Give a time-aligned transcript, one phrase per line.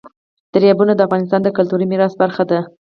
[0.53, 2.59] دریابونه د افغانستان د کلتوري میراث برخه ده.